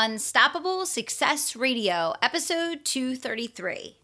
[0.00, 3.96] Unstoppable Success Radio, episode 233.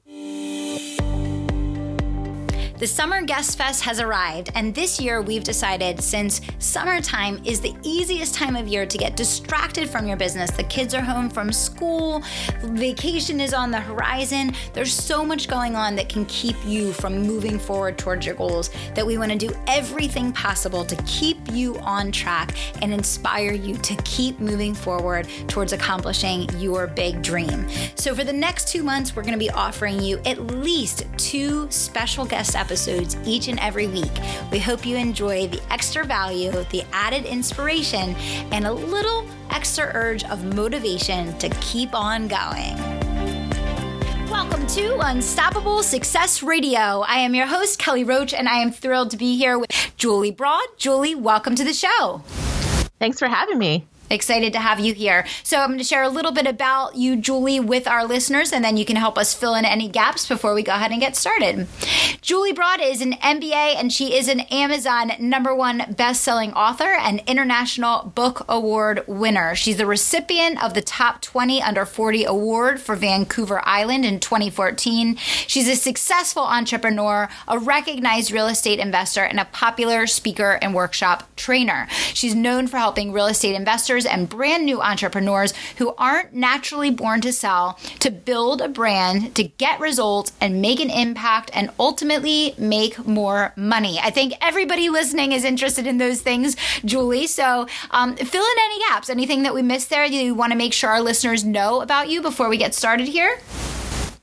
[2.85, 7.75] The Summer Guest Fest has arrived, and this year we've decided since summertime is the
[7.83, 10.51] easiest time of year to get distracted from your business.
[10.51, 12.23] The kids are home from school,
[12.61, 14.53] vacation is on the horizon.
[14.75, 18.69] There's so much going on that can keep you from moving forward towards your goals
[18.95, 23.79] that we want to do everything possible to keep you on track and inspire you
[23.79, 27.67] to keep moving forward towards accomplishing your big dream.
[27.95, 31.71] So, for the next two months, we're going to be offering you at least two
[31.71, 34.11] special guest episodes episodes each and every week.
[34.51, 38.17] We hope you enjoy the extra value, the added inspiration,
[38.51, 42.77] and a little extra urge of motivation to keep on going.
[44.29, 47.05] Welcome to Unstoppable Success Radio.
[47.07, 50.33] I am your host, Kelly Roach, and I am thrilled to be here with Julie
[50.33, 50.67] Broad.
[50.77, 52.23] Julie, welcome to the show.
[52.99, 53.87] Thanks for having me.
[54.15, 55.27] Excited to have you here.
[55.43, 58.65] So, I'm going to share a little bit about you, Julie, with our listeners, and
[58.65, 61.17] then you can help us fill in any gaps before we go ahead and get
[61.17, 61.67] started.
[62.21, 67.23] Julie Broad is an MBA, and she is an Amazon number one best-selling author and
[67.27, 69.55] International Book Award winner.
[69.55, 75.17] She's the recipient of the Top 20 Under 40 Award for Vancouver Island in 2014.
[75.17, 81.29] She's a successful entrepreneur, a recognized real estate investor, and a popular speaker and workshop
[81.37, 81.89] trainer.
[82.13, 86.91] She's known for helping real estate investors investors and brand new entrepreneurs who aren't naturally
[86.91, 91.71] born to sell to build a brand, to get results and make an impact and
[91.79, 93.99] ultimately make more money.
[94.03, 97.27] I think everybody listening is interested in those things, Julie.
[97.27, 100.73] So um, fill in any gaps, anything that we missed there you want to make
[100.73, 103.39] sure our listeners know about you before we get started here.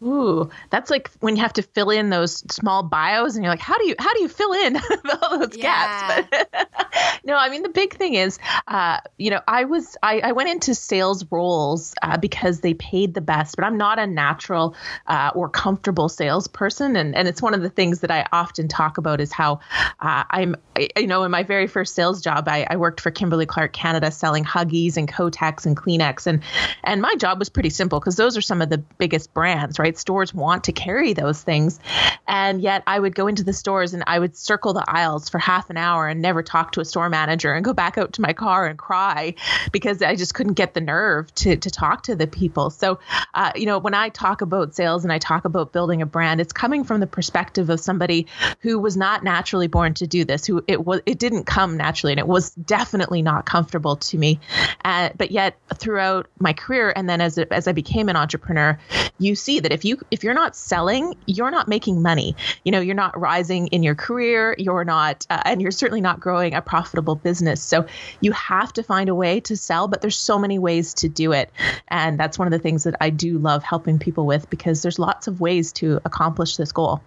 [0.03, 3.59] Ooh, that's like when you have to fill in those small bios, and you're like,
[3.59, 4.77] how do you how do you fill in
[5.21, 6.21] all those yeah.
[6.21, 6.27] gaps?
[6.31, 10.31] But no, I mean the big thing is, uh, you know, I was I, I
[10.31, 14.75] went into sales roles uh, because they paid the best, but I'm not a natural
[15.05, 18.97] uh, or comfortable salesperson, and and it's one of the things that I often talk
[18.97, 19.59] about is how
[19.99, 20.55] uh, I'm,
[20.97, 24.09] you know, in my very first sales job, I, I worked for Kimberly Clark Canada
[24.09, 26.41] selling Huggies and Kotex and Kleenex, and
[26.83, 29.90] and my job was pretty simple because those are some of the biggest brands, right?
[29.97, 31.79] Stores want to carry those things.
[32.27, 35.37] And yet I would go into the stores and I would circle the aisles for
[35.37, 38.21] half an hour and never talk to a store manager and go back out to
[38.21, 39.35] my car and cry
[39.71, 42.69] because I just couldn't get the nerve to, to talk to the people.
[42.69, 42.99] So,
[43.33, 46.41] uh, you know, when I talk about sales and I talk about building a brand,
[46.41, 48.27] it's coming from the perspective of somebody
[48.59, 52.13] who was not naturally born to do this, who it was, it didn't come naturally
[52.13, 54.39] and it was definitely not comfortable to me.
[54.85, 58.79] Uh, but yet throughout my career and then as, as I became an entrepreneur,
[59.21, 62.35] you see that if you if you're not selling you're not making money.
[62.63, 64.55] You know you're not rising in your career.
[64.57, 67.61] You're not uh, and you're certainly not growing a profitable business.
[67.61, 67.85] So
[68.19, 71.31] you have to find a way to sell but there's so many ways to do
[71.31, 71.51] it.
[71.87, 74.99] And that's one of the things that i do love helping people with because there's
[74.99, 77.01] lots of ways to accomplish this goal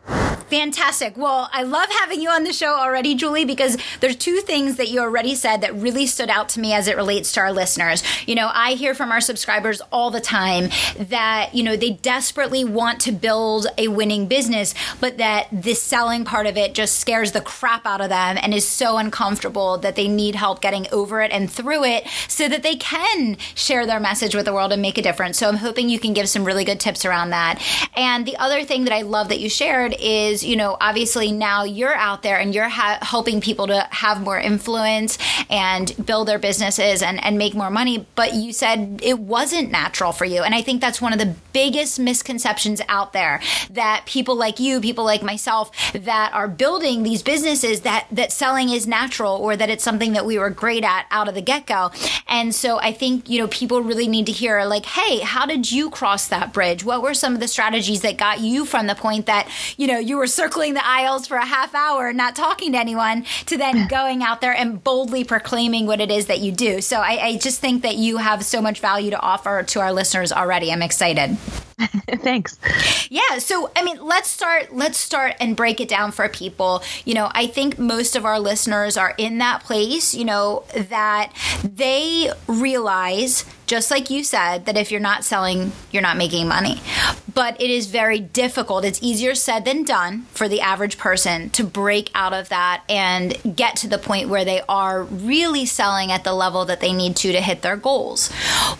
[0.50, 1.16] Fantastic.
[1.16, 4.88] Well, I love having you on the show already, Julie, because there's two things that
[4.88, 8.02] you already said that really stood out to me as it relates to our listeners.
[8.26, 10.68] You know, I hear from our subscribers all the time
[10.98, 16.24] that, you know, they desperately want to build a winning business, but that this selling
[16.24, 19.96] part of it just scares the crap out of them and is so uncomfortable that
[19.96, 24.00] they need help getting over it and through it so that they can share their
[24.00, 25.38] message with the world and make a difference.
[25.38, 27.62] So I'm hoping you can give some really good tips around that.
[27.96, 31.64] And the other thing that I love that you shared is you know, obviously now
[31.64, 35.18] you're out there and you're ha- helping people to have more influence
[35.50, 38.06] and build their businesses and, and make more money.
[38.14, 40.42] But you said it wasn't natural for you.
[40.42, 44.80] And I think that's one of the biggest misconceptions out there that people like you,
[44.80, 49.70] people like myself, that are building these businesses that, that selling is natural or that
[49.70, 51.92] it's something that we were great at out of the get go.
[52.26, 55.70] And so I think, you know, people really need to hear like, hey, how did
[55.70, 56.84] you cross that bridge?
[56.84, 59.98] What were some of the strategies that got you from the point that, you know,
[59.98, 63.58] you were were circling the aisles for a half hour, not talking to anyone, to
[63.58, 66.80] then going out there and boldly proclaiming what it is that you do.
[66.80, 69.92] So I, I just think that you have so much value to offer to our
[69.92, 70.72] listeners already.
[70.72, 71.36] I'm excited.
[72.16, 72.58] Thanks.
[73.10, 76.82] Yeah, so I mean, let's start let's start and break it down for people.
[77.04, 81.32] You know, I think most of our listeners are in that place, you know, that
[81.62, 86.80] they realize just like you said, that if you're not selling, you're not making money.
[87.32, 88.84] But it is very difficult.
[88.84, 93.56] It's easier said than done for the average person to break out of that and
[93.56, 97.16] get to the point where they are really selling at the level that they need
[97.16, 98.30] to to hit their goals.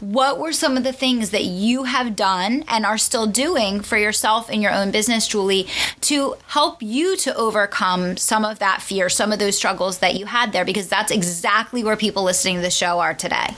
[0.00, 3.96] What were some of the things that you have done and are still doing for
[3.96, 5.66] yourself in your own business, Julie,
[6.02, 10.26] to help you to overcome some of that fear, some of those struggles that you
[10.26, 10.64] had there?
[10.64, 13.54] Because that's exactly where people listening to the show are today.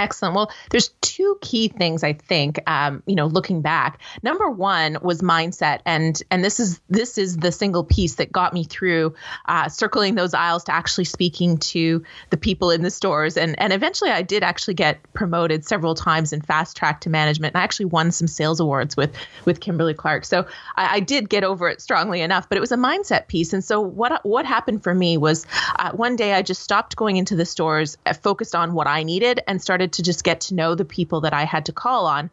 [0.00, 0.34] Excellent.
[0.34, 2.58] Well, there's two key things I think.
[2.66, 7.36] Um, you know, looking back, number one was mindset, and and this is this is
[7.36, 9.14] the single piece that got me through
[9.44, 13.74] uh, circling those aisles to actually speaking to the people in the stores, and and
[13.74, 17.54] eventually I did actually get promoted several times and fast track to management.
[17.54, 19.14] And I actually won some sales awards with
[19.44, 22.48] with Kimberly Clark, so I, I did get over it strongly enough.
[22.48, 25.46] But it was a mindset piece, and so what what happened for me was
[25.78, 29.02] uh, one day I just stopped going into the stores, uh, focused on what I
[29.02, 32.06] needed, and started to just get to know the people that I had to call
[32.06, 32.30] on.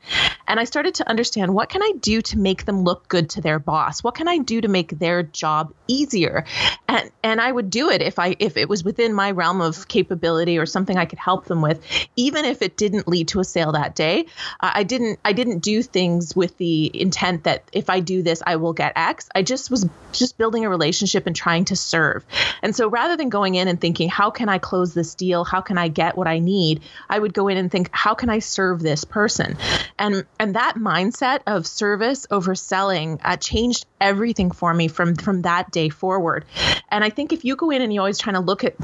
[0.47, 3.41] And I started to understand what can I do to make them look good to
[3.41, 4.03] their boss?
[4.03, 6.45] What can I do to make their job easier?
[6.87, 9.87] And and I would do it if I if it was within my realm of
[9.87, 11.83] capability or something I could help them with,
[12.15, 14.27] even if it didn't lead to a sale that day.
[14.61, 18.55] I didn't I didn't do things with the intent that if I do this I
[18.55, 19.27] will get X.
[19.35, 22.25] I just was just building a relationship and trying to serve.
[22.61, 25.43] And so rather than going in and thinking how can I close this deal?
[25.43, 26.81] How can I get what I need?
[27.09, 29.57] I would go in and think, how can I serve this person?
[29.97, 35.43] And and that mindset of service over selling uh, changed everything for me from from
[35.43, 36.45] that day forward.
[36.89, 38.75] And I think if you go in and you're always trying to look at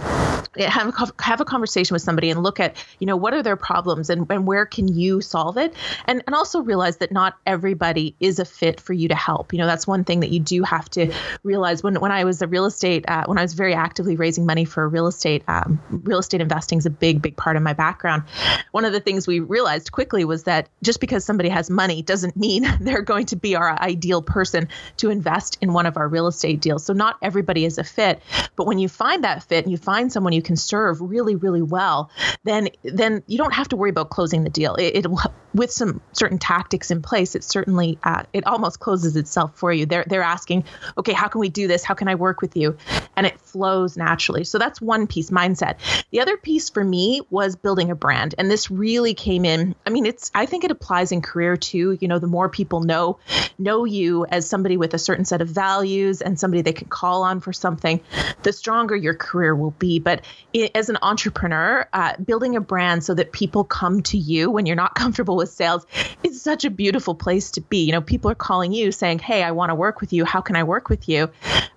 [0.57, 3.55] have a, have a conversation with somebody and look at you know what are their
[3.55, 5.73] problems and, and where can you solve it
[6.05, 9.59] and and also realize that not everybody is a fit for you to help you
[9.59, 11.11] know that's one thing that you do have to
[11.43, 14.45] realize when when I was a real estate uh, when I was very actively raising
[14.45, 17.73] money for real estate um, real estate investing is a big big part of my
[17.73, 18.23] background
[18.71, 22.35] one of the things we realized quickly was that just because somebody has money doesn't
[22.35, 24.67] mean they're going to be our ideal person
[24.97, 26.85] to invest in one of our real estate deals.
[26.85, 28.21] So not everybody is a fit,
[28.55, 31.61] but when you find that fit and you find someone you can serve really, really
[31.61, 32.09] well,
[32.43, 34.75] then then you don't have to worry about closing the deal.
[34.75, 35.07] It, it
[35.53, 39.85] with some certain tactics in place, it certainly uh, it almost closes itself for you.
[39.85, 40.65] They're they're asking,
[40.97, 41.83] okay, how can we do this?
[41.83, 42.77] How can I work with you?
[43.15, 44.43] And it flows naturally.
[44.43, 45.77] So that's one piece, mindset.
[46.11, 49.75] The other piece for me was building a brand, and this really came in.
[49.85, 51.97] I mean, it's I think it applies in career too.
[51.99, 53.19] You know, the more people know
[53.57, 57.23] know you as somebody with a certain set of values and somebody they can call
[57.23, 58.01] on for something,
[58.43, 59.99] the stronger your career will be.
[59.99, 64.49] But it, as an entrepreneur, uh, building a brand so that people come to you
[64.49, 65.85] when you're not comfortable with sales
[66.23, 67.85] is such a beautiful place to be.
[67.85, 70.25] You know, people are calling you saying, "Hey, I want to work with you.
[70.25, 71.29] How can I work with you?"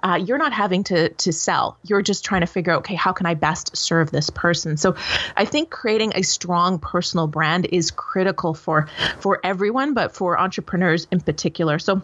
[0.03, 1.79] Uh, you're not having to to sell.
[1.85, 4.77] You're just trying to figure out, okay, how can I best serve this person?
[4.77, 4.95] So,
[5.37, 6.46] I think creating a strong
[6.79, 8.89] personal brand is critical for
[9.21, 11.79] for everyone, but for entrepreneurs in particular.
[11.79, 12.03] So,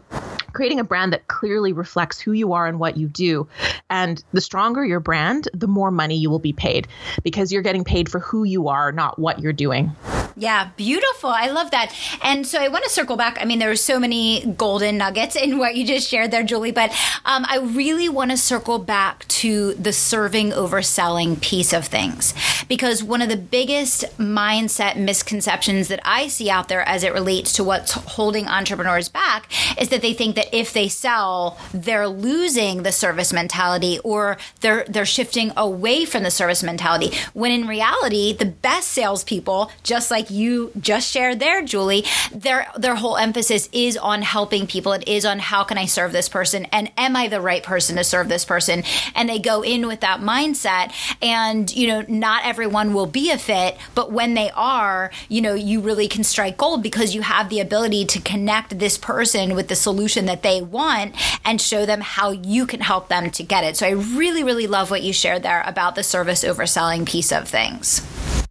[0.53, 3.49] creating a brand that clearly reflects who you are and what you do.
[3.89, 6.89] And the stronger your brand, the more money you will be paid
[7.23, 9.93] because you're getting paid for who you are, not what you're doing.
[10.37, 11.31] Yeah, beautiful.
[11.31, 11.95] I love that.
[12.23, 13.39] And so I want to circle back.
[13.41, 16.73] I mean, there are so many golden nuggets in what you just shared there, Julie,
[16.73, 16.91] but
[17.25, 22.35] um, I really want to circle back to the serving over selling piece of things
[22.69, 27.53] because one of the biggest mindset misconceptions that I see out there as it relates
[27.55, 29.51] to what's holding entrepreneurs back
[29.81, 34.85] is that they think that if they sell, they're losing the service mentality or they're
[34.89, 37.11] they're shifting away from the service mentality.
[37.33, 42.69] When in reality, the best salespeople, just like like you just shared there, Julie, their
[42.79, 44.93] their whole emphasis is on helping people.
[44.93, 47.97] It is on how can I serve this person and am I the right person
[47.97, 48.85] to serve this person?
[49.17, 50.93] And they go in with that mindset.
[51.21, 55.55] And you know, not everyone will be a fit, but when they are, you know,
[55.55, 59.67] you really can strike gold because you have the ability to connect this person with
[59.67, 63.65] the solution that they want and show them how you can help them to get
[63.65, 63.77] it.
[63.77, 67.49] So I really, really love what you shared there about the service overselling piece of
[67.49, 68.03] things.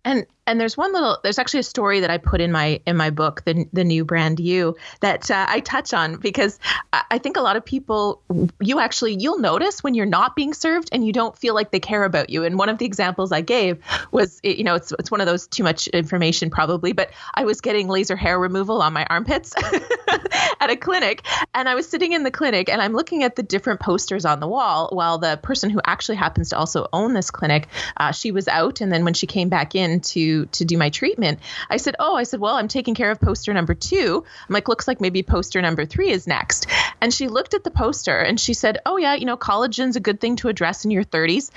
[0.04, 2.98] And and there's one little there's actually a story that I put in my in
[2.98, 6.60] my book the the new brand you that uh, I touch on because
[6.92, 8.22] I think a lot of people
[8.60, 11.80] you actually you'll notice when you're not being served and you don't feel like they
[11.80, 12.44] care about you.
[12.44, 13.80] And one of the examples I gave
[14.12, 17.62] was you know it's it's one of those too much information probably but I was
[17.62, 19.54] getting laser hair removal on my armpits
[20.60, 21.26] at a clinic.
[21.54, 24.40] And I was sitting in the clinic and I'm looking at the different posters on
[24.40, 27.68] the wall while the person who actually happens to also own this clinic
[27.98, 28.82] uh, she was out.
[28.82, 31.40] And then when she came back in to to do my treatment.
[31.70, 34.68] I said, "Oh, I said, well, I'm taking care of poster number 2." I'm like,
[34.68, 36.68] "Looks like maybe poster number 3 is next."
[37.02, 40.00] And she looked at the poster and she said, "Oh yeah, you know, collagen's a
[40.00, 41.52] good thing to address in your 30s."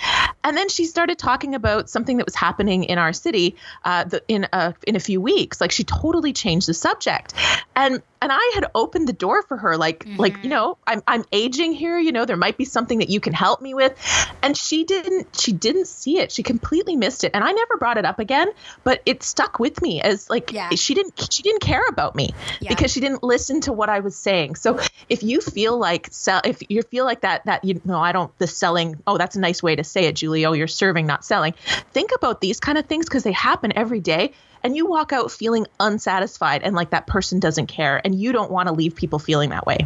[0.45, 4.23] And then she started talking about something that was happening in our city uh, the,
[4.29, 5.61] in a in a few weeks.
[5.61, 7.35] Like she totally changed the subject.
[7.75, 10.21] And and I had opened the door for her, like mm-hmm.
[10.21, 11.99] like you know, I'm I'm aging here.
[11.99, 13.95] You know, there might be something that you can help me with,
[14.43, 16.33] and she didn't she didn't see it.
[16.33, 18.49] She completely missed it, and I never brought it up again.
[18.83, 20.71] But it stuck with me as like yeah.
[20.71, 22.69] she didn't she didn't care about me yeah.
[22.69, 24.57] because she didn't listen to what I was saying.
[24.57, 28.13] So if you feel like sell, if you feel like that that you know I
[28.13, 29.03] don't the selling.
[29.07, 30.34] Oh, that's a nice way to say it, Julie.
[30.47, 31.55] Oh, you're serving, not selling.
[31.93, 34.33] Think about these kind of things because they happen every day
[34.65, 38.51] and you walk out feeling unsatisfied and like that person doesn't care and you don't
[38.51, 39.79] want to leave people feeling that way.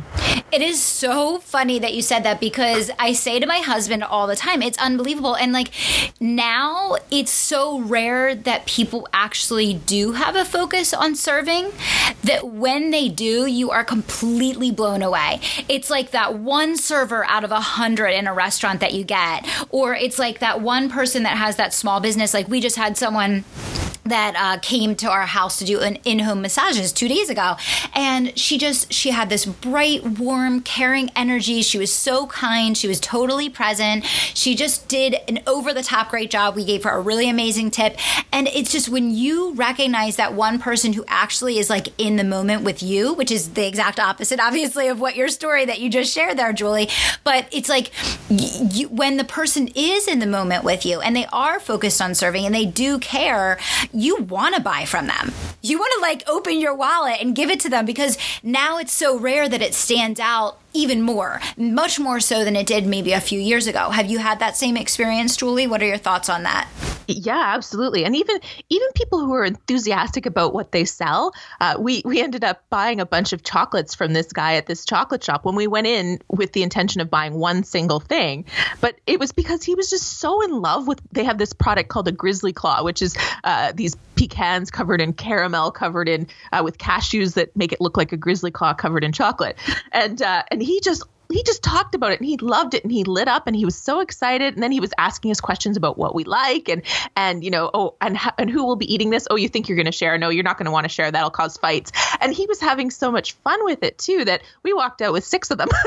[0.51, 4.27] It is so funny that you said that because I say to my husband all
[4.27, 5.37] the time, it's unbelievable.
[5.37, 5.73] And like
[6.21, 11.71] now it's so rare that people actually do have a focus on serving
[12.23, 15.41] that when they do, you are completely blown away.
[15.69, 19.47] It's like that one server out of a hundred in a restaurant that you get,
[19.71, 22.33] or it's like that one person that has that small business.
[22.33, 23.45] Like we just had someone
[24.09, 27.57] that uh, came to our house to do an in-home massages two days ago.
[27.95, 31.63] And she just she had this bright warm caring energy.
[31.63, 32.77] She was so kind.
[32.77, 34.05] She was totally present.
[34.05, 36.57] She just did an over-the-top great job.
[36.57, 37.97] We gave her a really amazing tip.
[38.33, 42.25] And it's just when you recognize that one person who actually is like in the
[42.25, 45.91] moment with you which is the exact opposite obviously of what your story that you
[45.91, 46.89] just shared there julie.
[47.25, 47.91] But it's like
[48.29, 52.15] you, when the person is in the moment with you and they are focused on
[52.15, 53.59] serving and they do care
[53.99, 55.33] you want to buy from them.
[55.61, 58.93] You want to like open your wallet and give it to them because now it's
[58.93, 63.13] so rare that it stands out even more, much more so than it did maybe
[63.13, 63.91] a few years ago.
[63.91, 65.67] Have you had that same experience, Julie?
[65.67, 66.69] What are your thoughts on that?
[67.11, 68.05] Yeah, absolutely.
[68.05, 72.45] And even even people who are enthusiastic about what they sell, uh, we we ended
[72.45, 75.67] up buying a bunch of chocolates from this guy at this chocolate shop when we
[75.67, 78.45] went in with the intention of buying one single thing.
[78.83, 81.01] But it was because he was just so in love with.
[81.11, 85.13] They have this product called a Grizzly Claw, which is uh, these pecans covered in
[85.13, 89.05] caramel, covered in uh, with cashews that make it look like a grizzly claw covered
[89.05, 89.57] in chocolate,
[89.93, 92.93] and uh, and he just he just talked about it and he loved it and
[92.93, 94.55] he lit up and he was so excited.
[94.55, 96.83] And then he was asking us questions about what we like and
[97.17, 99.27] and you know oh and and who will be eating this?
[99.31, 100.17] Oh you think you're going to share?
[100.17, 101.11] No you're not going to want to share.
[101.11, 101.93] That'll cause fights.
[102.21, 105.25] And he was having so much fun with it too that we walked out with
[105.25, 105.69] six of them.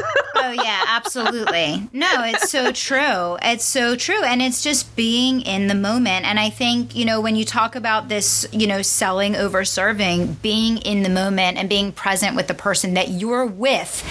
[0.44, 1.88] Oh yeah absolutely.
[1.94, 3.38] No it's so true.
[3.44, 4.24] It's so true.
[4.24, 6.26] And it's just being in the moment.
[6.26, 10.34] And i think you know when you talk about this you know selling over serving
[10.42, 14.04] being in the moment and being present with the person that you're with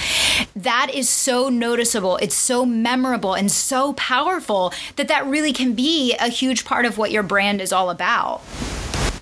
[0.54, 6.14] that is so noticeable, it's so memorable and so powerful that that really can be
[6.14, 8.42] a huge part of what your brand is all about.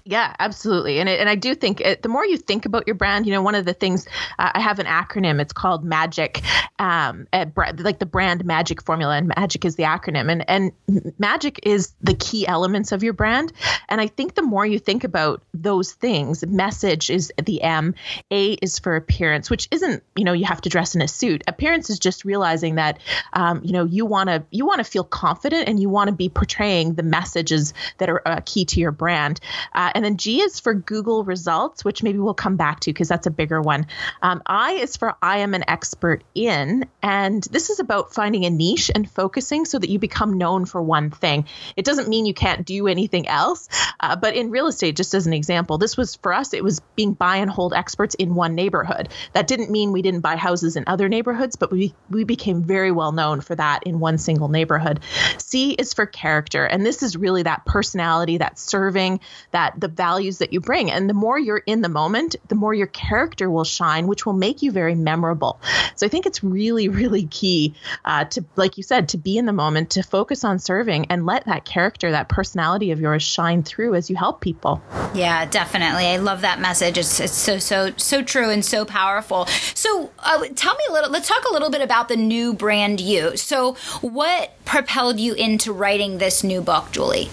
[0.09, 1.01] Yeah, absolutely.
[1.01, 3.33] And it, and I do think it, the more you think about your brand, you
[3.33, 4.07] know, one of the things
[4.39, 5.39] uh, I have an acronym.
[5.39, 6.41] It's called Magic,
[6.79, 10.33] um, like the brand Magic formula, and Magic is the acronym.
[10.33, 13.53] And and Magic is the key elements of your brand.
[13.91, 17.95] And I think the more you think about those things, message is the M,
[18.31, 21.43] A is for appearance, which isn't you know you have to dress in a suit.
[21.47, 22.99] Appearance is just realizing that
[23.35, 26.15] um, you know you want to you want to feel confident and you want to
[26.15, 29.39] be portraying the messages that are uh, key to your brand.
[29.75, 33.09] Uh, and then G is for Google results, which maybe we'll come back to because
[33.09, 33.89] that's a bigger one.
[34.23, 36.87] Um, I is for I am an expert in.
[37.03, 40.81] And this is about finding a niche and focusing so that you become known for
[40.81, 41.47] one thing.
[41.77, 43.69] It doesn't mean you can't do anything else.
[43.99, 46.79] Uh, but in real estate, just as an example, this was for us, it was
[46.95, 49.09] being buy and hold experts in one neighborhood.
[49.33, 52.93] That didn't mean we didn't buy houses in other neighborhoods, but we, we became very
[52.93, 55.01] well known for that in one single neighborhood.
[55.39, 56.65] C is for character.
[56.65, 59.19] And this is really that personality, that serving,
[59.51, 60.91] that the the values that you bring.
[60.91, 64.35] And the more you're in the moment, the more your character will shine, which will
[64.35, 65.61] make you very memorable.
[65.97, 69.47] So I think it's really, really key uh, to, like you said, to be in
[69.47, 73.63] the moment, to focus on serving and let that character, that personality of yours shine
[73.63, 74.83] through as you help people.
[75.15, 76.07] Yeah, definitely.
[76.07, 76.99] I love that message.
[76.99, 79.47] It's, it's so, so, so true and so powerful.
[79.75, 83.01] So uh, tell me a little, let's talk a little bit about the new brand
[83.01, 83.37] you.
[83.37, 87.31] So what propelled you into writing this new book, Julie?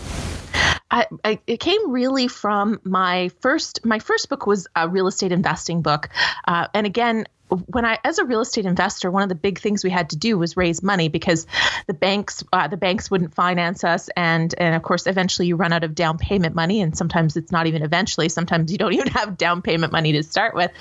[0.91, 5.31] I, I, it came really from my first my first book was a real estate
[5.31, 6.09] investing book.
[6.47, 9.83] Uh, and again when I, as a real estate investor, one of the big things
[9.83, 11.45] we had to do was raise money because
[11.87, 15.71] the banks, uh, the banks wouldn't finance us, and and of course, eventually you run
[15.71, 18.29] out of down payment money, and sometimes it's not even eventually.
[18.29, 20.71] Sometimes you don't even have down payment money to start with.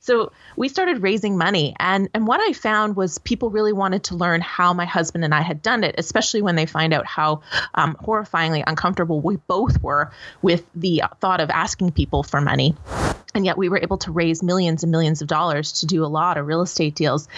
[0.00, 4.14] So we started raising money, and and what I found was people really wanted to
[4.14, 7.42] learn how my husband and I had done it, especially when they find out how
[7.74, 12.76] um, horrifyingly uncomfortable we both were with the thought of asking people for money
[13.34, 16.06] and yet we were able to raise millions and millions of dollars to do a
[16.06, 17.28] lot of real estate deals.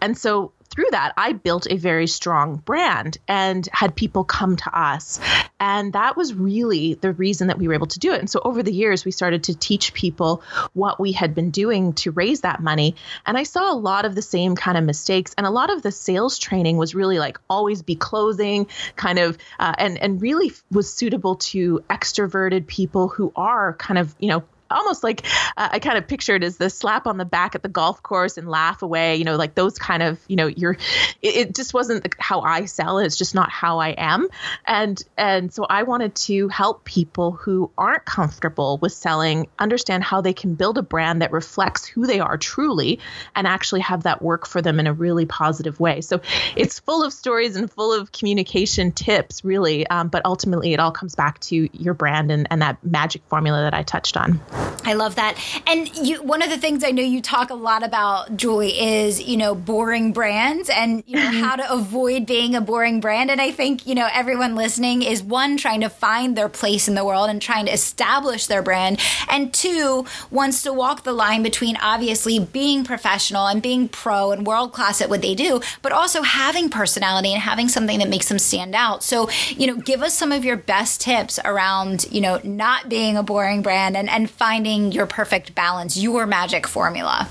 [0.00, 4.76] And so through that, I built a very strong brand and had people come to
[4.76, 5.20] us.
[5.60, 8.18] And that was really the reason that we were able to do it.
[8.18, 10.42] And so over the years, we started to teach people
[10.72, 12.96] what we had been doing to raise that money.
[13.24, 15.32] And I saw a lot of the same kind of mistakes.
[15.38, 19.38] And a lot of the sales training was really like always be closing, kind of,
[19.60, 24.42] uh, and, and really was suitable to extroverted people who are kind of, you know,
[24.74, 25.24] almost like
[25.56, 28.36] uh, I kind of pictured as the slap on the back at the golf course
[28.36, 30.76] and laugh away, you know, like those kind of, you know, you're,
[31.22, 32.98] it, it just wasn't how I sell.
[32.98, 34.28] It's just not how I am.
[34.66, 40.20] And, and so I wanted to help people who aren't comfortable with selling understand how
[40.20, 43.00] they can build a brand that reflects who they are truly
[43.34, 46.00] and actually have that work for them in a really positive way.
[46.00, 46.20] So
[46.56, 49.86] it's full of stories and full of communication tips, really.
[49.86, 53.62] Um, but ultimately, it all comes back to your brand and, and that magic formula
[53.62, 54.40] that I touched on.
[54.86, 55.38] I love that.
[55.66, 59.22] And you, one of the things I know you talk a lot about, Julie, is
[59.22, 61.40] you know boring brands and you know mm-hmm.
[61.40, 63.30] how to avoid being a boring brand.
[63.30, 66.94] And I think you know everyone listening is one trying to find their place in
[66.94, 71.42] the world and trying to establish their brand, and two wants to walk the line
[71.42, 75.92] between obviously being professional and being pro and world class at what they do, but
[75.92, 79.02] also having personality and having something that makes them stand out.
[79.02, 83.16] So you know, give us some of your best tips around you know not being
[83.16, 84.53] a boring brand and and finding
[84.92, 87.28] your perfect balance, your magic formula.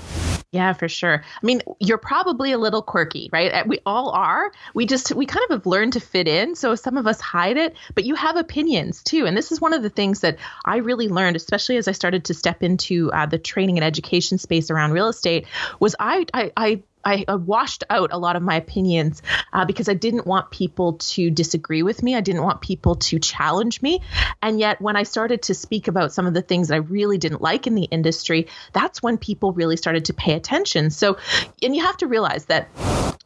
[0.54, 1.24] Yeah, for sure.
[1.42, 3.52] I mean, you're probably a little quirky, right?
[3.52, 4.52] Uh, we all are.
[4.72, 6.54] We just, we kind of have learned to fit in.
[6.54, 9.26] So some of us hide it, but you have opinions too.
[9.26, 12.26] And this is one of the things that I really learned, especially as I started
[12.26, 15.46] to step into uh, the training and education space around real estate,
[15.80, 19.88] was I, I, I I, I washed out a lot of my opinions uh, because
[19.88, 22.14] I didn't want people to disagree with me.
[22.14, 24.00] I didn't want people to challenge me.
[24.42, 27.18] And yet, when I started to speak about some of the things that I really
[27.18, 30.90] didn't like in the industry, that's when people really started to pay attention.
[30.90, 31.18] So,
[31.62, 32.68] and you have to realize that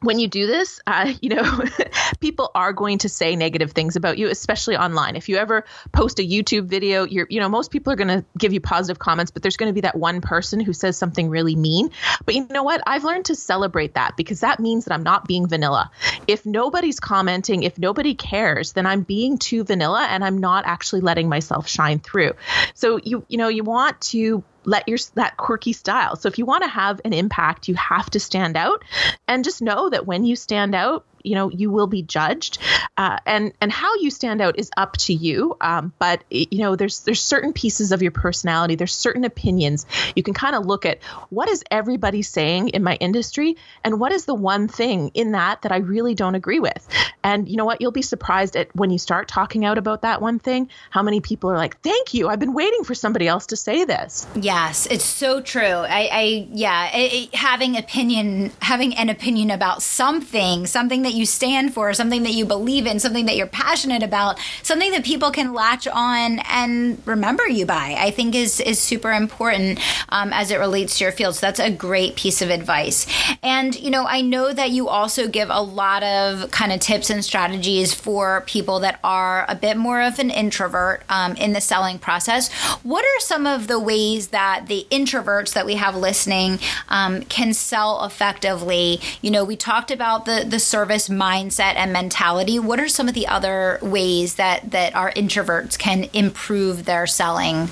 [0.00, 1.64] when you do this, uh, you know,
[2.21, 5.17] people are going to say negative things about you, especially online.
[5.17, 8.25] If you ever post a YouTube video, you're, you know, most people are going to
[8.37, 11.28] give you positive comments, but there's going to be that one person who says something
[11.28, 11.90] really mean.
[12.25, 12.83] But you know what?
[12.87, 15.90] I've learned to celebrate that because that means that I'm not being vanilla.
[16.26, 21.00] If nobody's commenting, if nobody cares, then I'm being too vanilla and I'm not actually
[21.00, 22.33] letting myself shine through.
[22.75, 26.15] So you, you know, you want to let your that quirky style.
[26.15, 28.85] So if you want to have an impact, you have to stand out
[29.27, 32.59] and just know that when you stand out, you know you will be judged.
[32.97, 35.57] Uh, and and how you stand out is up to you.
[35.61, 39.87] Um, but you know there's there's certain pieces of your personality there's certain opinions.
[40.15, 44.13] You can kind of look at what is everybody saying in my industry and what
[44.13, 46.87] is the one thing in that that I really don't agree with.
[47.23, 47.81] And you know what?
[47.81, 51.21] You'll be surprised at when you start talking out about that one thing how many
[51.21, 52.28] people are like thank you.
[52.28, 54.26] I've been waiting for somebody else to say this.
[54.35, 55.63] Yes it's so true.
[55.63, 61.26] I, I yeah it, it, having opinion having an opinion about something something that you
[61.26, 65.30] stand for, something that you believe in, something that you're passionate about, something that people
[65.30, 70.50] can latch on and remember you by, I think is is super important um, as
[70.50, 71.36] it relates to your field.
[71.36, 73.06] So that's a great piece of advice.
[73.42, 77.10] And you know, I know that you also give a lot of kind of tips
[77.10, 81.60] and strategies for people that are a bit more of an introvert um, in the
[81.60, 82.52] selling process.
[82.82, 87.54] What are some of the ways that the introverts that we have listening um, can
[87.54, 89.00] sell effectively?
[89.23, 93.15] You know, we talked about the the service mindset and mentality, what are some of
[93.15, 97.69] the other ways that that our introverts can improve their selling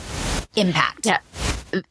[0.55, 1.07] impact?
[1.07, 1.19] Yeah.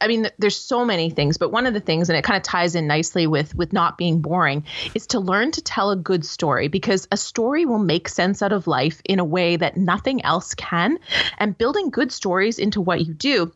[0.00, 2.42] I mean, there's so many things, but one of the things, and it kind of
[2.42, 6.24] ties in nicely with with not being boring, is to learn to tell a good
[6.24, 10.24] story because a story will make sense out of life in a way that nothing
[10.24, 10.98] else can.
[11.38, 13.52] And building good stories into what you do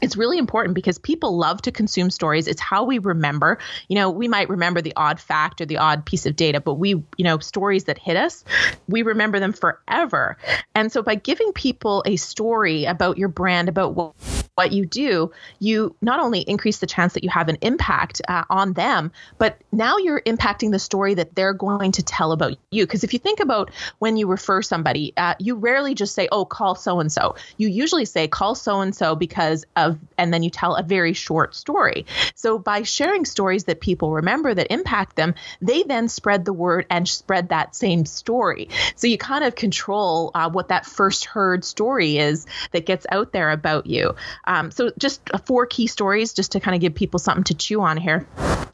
[0.00, 2.46] it's really important because people love to consume stories.
[2.46, 3.58] It's how we remember.
[3.88, 6.74] You know, we might remember the odd fact or the odd piece of data, but
[6.74, 8.44] we, you know, stories that hit us,
[8.88, 10.36] we remember them forever.
[10.74, 14.14] And so by giving people a story about your brand, about what
[14.58, 18.42] what you do, you not only increase the chance that you have an impact uh,
[18.50, 22.84] on them, but now you're impacting the story that they're going to tell about you.
[22.84, 26.44] Because if you think about when you refer somebody, uh, you rarely just say, oh,
[26.44, 27.36] call so and so.
[27.56, 31.12] You usually say, call so and so because of, and then you tell a very
[31.12, 32.06] short story.
[32.34, 36.84] So by sharing stories that people remember that impact them, they then spread the word
[36.90, 38.70] and spread that same story.
[38.96, 43.32] So you kind of control uh, what that first heard story is that gets out
[43.32, 44.16] there about you.
[44.48, 47.80] Um, so just four key stories just to kind of give people something to chew
[47.80, 48.26] on here.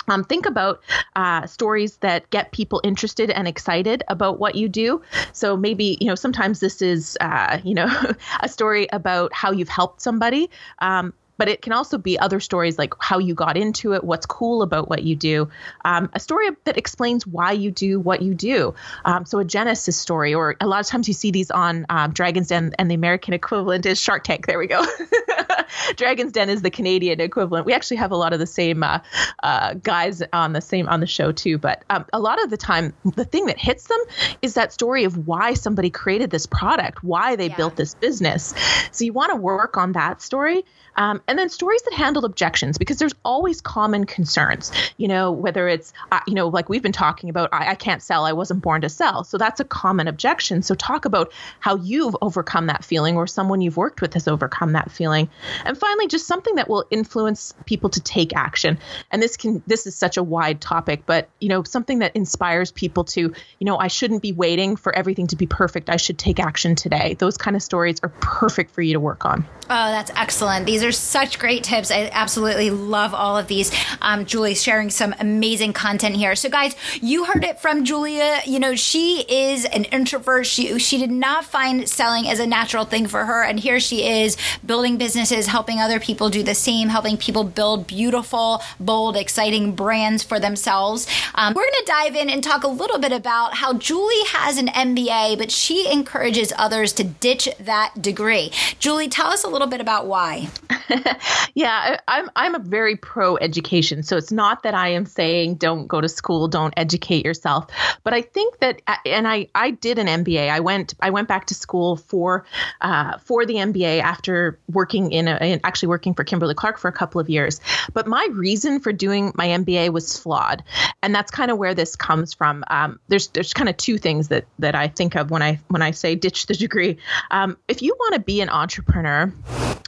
[0.08, 0.82] Um, think about
[1.16, 5.02] uh, stories that get people interested and excited about what you do.
[5.32, 7.88] So maybe you know sometimes this is uh, you know
[8.40, 10.50] a story about how you've helped somebody.
[10.78, 14.26] Um, but it can also be other stories like how you got into it, what's
[14.26, 15.48] cool about what you do,
[15.84, 18.74] um, a story that explains why you do what you do.
[19.04, 22.12] Um, so a Genesis story, or a lot of times you see these on um,
[22.12, 24.46] Dragons Den, and the American equivalent is Shark Tank.
[24.46, 24.84] There we go.
[25.96, 27.66] Dragon's Den is the Canadian equivalent.
[27.66, 29.00] We actually have a lot of the same uh,
[29.42, 31.58] uh, guys on the same on the show too.
[31.58, 33.98] But um, a lot of the time, the thing that hits them
[34.42, 37.56] is that story of why somebody created this product, why they yeah.
[37.56, 38.54] built this business.
[38.92, 40.64] So you want to work on that story.
[40.96, 44.72] Um, and then stories that handle objections because there's always common concerns.
[44.96, 48.02] You know, whether it's, uh, you know, like we've been talking about, I, I can't
[48.02, 49.24] sell, I wasn't born to sell.
[49.24, 50.62] So that's a common objection.
[50.62, 54.72] So talk about how you've overcome that feeling or someone you've worked with has overcome
[54.72, 55.28] that feeling.
[55.64, 58.78] And finally, just something that will influence people to take action.
[59.10, 62.70] And this can, this is such a wide topic, but, you know, something that inspires
[62.70, 65.90] people to, you know, I shouldn't be waiting for everything to be perfect.
[65.90, 67.14] I should take action today.
[67.14, 69.46] Those kind of stories are perfect for you to work on.
[69.64, 70.66] Oh, that's excellent.
[70.66, 71.92] These are such great tips.
[71.92, 73.70] I absolutely love all of these.
[74.02, 76.34] Um, Julie sharing some amazing content here.
[76.34, 78.20] So, guys, you heard it from Julie.
[78.44, 80.44] You know, she is an introvert.
[80.44, 84.04] She she did not find selling as a natural thing for her, and here she
[84.04, 89.76] is building businesses, helping other people do the same, helping people build beautiful, bold, exciting
[89.76, 91.06] brands for themselves.
[91.36, 94.58] Um, we're going to dive in and talk a little bit about how Julie has
[94.58, 98.50] an MBA, but she encourages others to ditch that degree.
[98.80, 100.48] Julie, tell us a little bit about why.
[101.54, 105.56] yeah, I, am I'm a very pro education, so it's not that I am saying
[105.56, 107.66] don't go to school, don't educate yourself,
[108.02, 110.50] but I think that, uh, and I I did an MBA.
[110.50, 112.44] I went I went back to school for
[112.80, 116.88] uh, for the MBA after working in, a, in actually working for Kimberly Clark for
[116.88, 117.60] a couple of years.
[117.92, 120.64] But my reason for doing my MBA was flawed,
[121.02, 122.64] and that's kind of where this comes from.
[122.68, 125.82] Um, there's there's kind of two things that that I think of when I when
[125.82, 126.98] I say ditch the degree.
[127.30, 129.32] Um, if you want to be an entrepreneur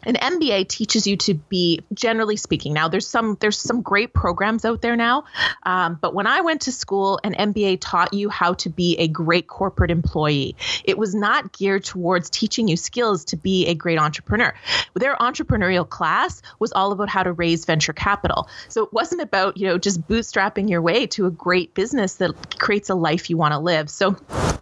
[0.07, 2.73] an MBA teaches you to be, generally speaking.
[2.73, 5.25] Now, there's some there's some great programs out there now,
[5.63, 9.09] um, but when I went to school, an MBA taught you how to be a
[9.09, 10.57] great corporate employee.
[10.85, 14.55] It was not geared towards teaching you skills to be a great entrepreneur.
[14.95, 18.49] Their entrepreneurial class was all about how to raise venture capital.
[18.69, 22.59] So it wasn't about you know just bootstrapping your way to a great business that
[22.59, 23.91] creates a life you want to live.
[23.91, 24.17] So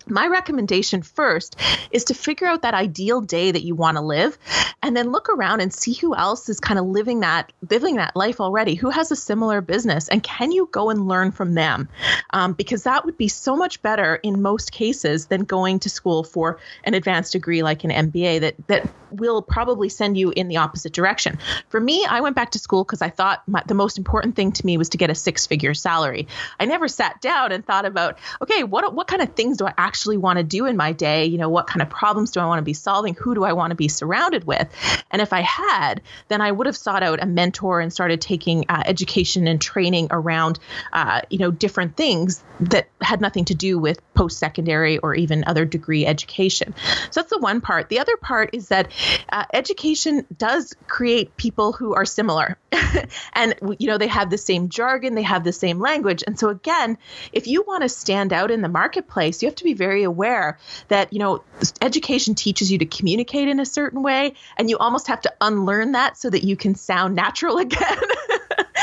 [0.06, 1.56] my recommendation first
[1.90, 4.38] is to figure out that ideal day that you want to live
[4.82, 8.14] and then look around and see who else is kind of living that living that
[8.14, 11.88] life already who has a similar business and can you go and learn from them?
[12.30, 16.22] Um, because that would be so much better in most cases than going to school
[16.22, 20.58] for an advanced degree like an mba that that will probably send you in the
[20.58, 21.38] opposite direction.
[21.68, 24.52] For me i went back to school because i thought my, the most important thing
[24.52, 26.28] to me was to get a six figure salary.
[26.60, 29.72] I never sat down and thought about okay what what kind of things do i
[29.78, 31.26] actually actually want to do in my day.
[31.26, 33.14] You know, what kind of problems do I want to be solving?
[33.14, 34.68] Who do I want to be surrounded with?
[35.12, 38.64] And if I had, then I would have sought out a mentor and started taking
[38.68, 40.58] uh, education and training around,
[40.92, 45.44] uh, you know, different things that had nothing to do with post secondary or even
[45.46, 46.74] other degree education.
[47.12, 47.88] So that's the one part.
[47.88, 48.90] The other part is that
[49.28, 52.58] uh, education does create people who are similar.
[53.32, 56.24] and, you know, they have the same jargon, they have the same language.
[56.26, 56.98] And so, again,
[57.32, 60.58] if you want to stand out in the marketplace, you have to be very aware
[60.88, 61.42] that, you know,
[61.80, 65.92] education teaches you to communicate in a certain way, and you almost have to unlearn
[65.92, 67.98] that so that you can sound natural again.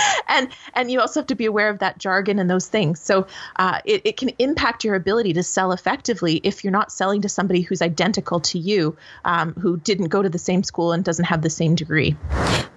[0.28, 3.00] and and you also have to be aware of that jargon and those things.
[3.00, 7.22] So uh, it, it can impact your ability to sell effectively if you're not selling
[7.22, 11.04] to somebody who's identical to you, um, who didn't go to the same school and
[11.04, 12.16] doesn't have the same degree.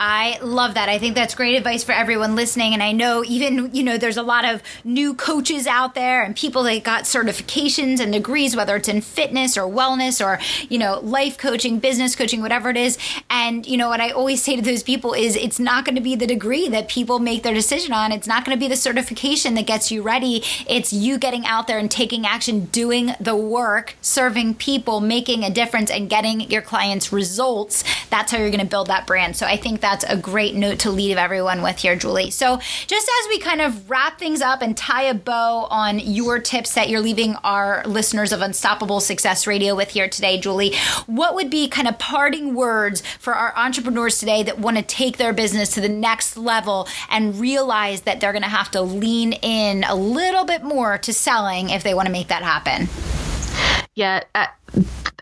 [0.00, 0.88] I love that.
[0.88, 2.74] I think that's great advice for everyone listening.
[2.74, 6.34] And I know even you know there's a lot of new coaches out there and
[6.34, 11.00] people that got certifications and degrees, whether it's in fitness or wellness or you know
[11.00, 12.98] life coaching, business coaching, whatever it is.
[13.30, 16.00] And you know what I always say to those people is it's not going to
[16.00, 18.12] be the degree that people make their decision on.
[18.12, 20.42] It's not going to be the certification that gets you ready.
[20.66, 25.50] It's you getting out there and taking action, doing the work, serving people, making a
[25.50, 27.84] difference, and getting your clients results.
[28.10, 29.36] That's how you're going to build that brand.
[29.36, 32.30] So I think that's a great note to leave everyone with here, Julie.
[32.30, 36.38] So just as we kind of wrap things up and tie a bow on your
[36.38, 40.74] tips that you're leaving our listeners of Unstoppable Success Radio with here today, Julie,
[41.06, 45.16] what would be kind of parting words for our entrepreneurs today that want to take
[45.16, 49.32] their business to the next level and realize that they're going to have to lean
[49.32, 52.88] in a little bit more to selling if they want to make that happen.
[53.94, 54.46] Yeah, uh,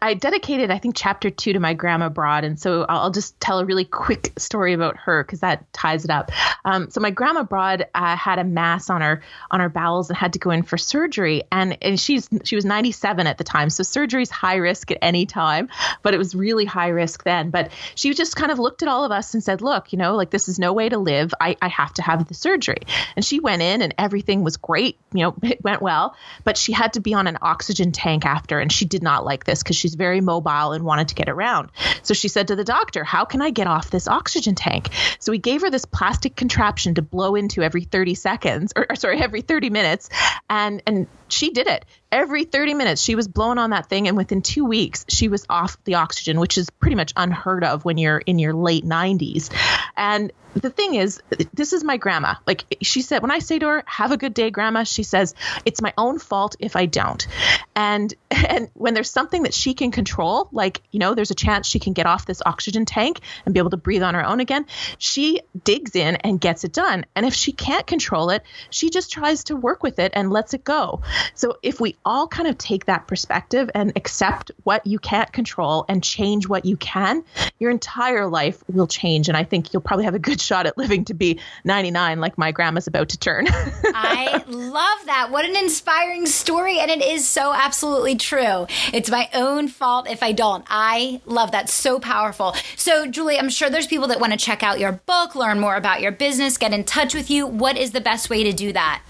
[0.02, 3.60] I dedicated, I think, chapter two to my grandma Broad, and so I'll just tell
[3.60, 6.32] a really quick story about her because that ties it up.
[6.64, 10.16] Um, so my grandma Broad uh, had a mass on her on her bowels and
[10.16, 13.70] had to go in for surgery, and and she's she was 97 at the time,
[13.70, 15.68] so surgery's high risk at any time,
[16.02, 17.50] but it was really high risk then.
[17.50, 20.16] But she just kind of looked at all of us and said, "Look, you know,
[20.16, 21.32] like this is no way to live.
[21.40, 22.82] I I have to have the surgery."
[23.14, 24.98] And she went in, and everything was great.
[25.12, 28.58] You know, it went well, but she had to be on an oxygen tank after,
[28.58, 31.28] and she did not like this because she's she's very mobile and wanted to get
[31.28, 31.70] around.
[32.02, 34.88] So she said to the doctor, How can I get off this oxygen tank?
[35.18, 38.96] So we gave her this plastic contraption to blow into every 30 seconds, or, or
[38.96, 40.08] sorry, every 30 minutes.
[40.48, 44.18] And, and she did it every 30 minutes she was blowing on that thing and
[44.18, 47.96] within two weeks she was off the oxygen which is pretty much unheard of when
[47.96, 49.50] you're in your late 90s
[49.96, 51.20] and the thing is,
[51.54, 52.34] this is my grandma.
[52.46, 55.34] Like she said, when I say to her, "Have a good day, grandma," she says,
[55.64, 57.26] "It's my own fault if I don't."
[57.74, 61.66] And and when there's something that she can control, like you know, there's a chance
[61.66, 64.40] she can get off this oxygen tank and be able to breathe on her own
[64.40, 64.66] again,
[64.98, 67.06] she digs in and gets it done.
[67.14, 70.54] And if she can't control it, she just tries to work with it and lets
[70.54, 71.00] it go.
[71.34, 75.84] So if we all kind of take that perspective and accept what you can't control
[75.88, 77.24] and change what you can,
[77.58, 79.28] your entire life will change.
[79.28, 82.38] And I think you'll probably have a good shot at living to be 99 like
[82.38, 83.46] my grandma's about to turn.
[83.50, 85.30] I love that.
[85.30, 86.78] What an inspiring story.
[86.78, 88.66] And it is so absolutely true.
[88.92, 90.64] It's my own fault if I don't.
[90.68, 91.68] I love that.
[91.68, 92.54] So powerful.
[92.76, 95.76] So, Julie, I'm sure there's people that want to check out your book, learn more
[95.76, 97.46] about your business, get in touch with you.
[97.46, 99.02] What is the best way to do that?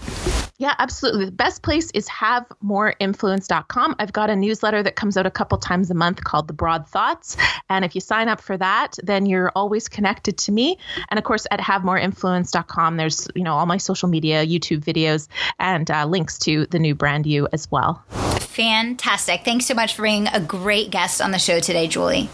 [0.59, 1.25] Yeah, absolutely.
[1.25, 3.95] The best place is havemoreinfluence.com.
[3.97, 6.87] I've got a newsletter that comes out a couple times a month called The Broad
[6.87, 7.37] Thoughts.
[7.69, 10.77] And if you sign up for that, then you're always connected to me.
[11.09, 15.27] And of course, at havemoreinfluence.com, there's, you know, all my social media, YouTube videos,
[15.59, 18.03] and uh, links to the new brand you as well.
[18.39, 19.43] Fantastic.
[19.43, 22.29] Thanks so much for being a great guest on the show today, Julie.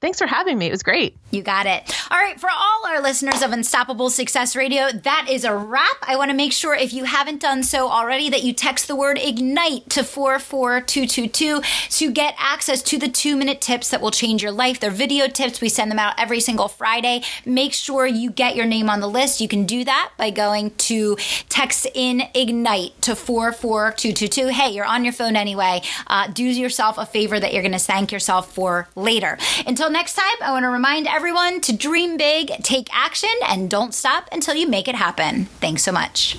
[0.00, 0.66] Thanks for having me.
[0.66, 1.18] It was great.
[1.30, 1.82] You got it.
[2.10, 5.96] All right, for all our listeners of Unstoppable Success Radio, that is a wrap.
[6.02, 8.96] I want to make sure if you haven't done so already that you text the
[8.96, 14.52] word ignite to 44222 to get access to the 2-minute tips that will change your
[14.52, 14.80] life.
[14.80, 15.60] They're video tips.
[15.60, 17.22] We send them out every single Friday.
[17.44, 19.42] Make sure you get your name on the list.
[19.42, 21.16] You can do that by going to
[21.50, 24.48] text in ignite to 44222.
[24.48, 25.82] Hey, you're on your phone anyway.
[26.06, 29.36] Uh, do yourself a favor that you're going to thank yourself for later.
[29.90, 33.92] Until next time, I want to remind everyone to dream big, take action, and don't
[33.92, 35.46] stop until you make it happen.
[35.58, 36.38] Thanks so much.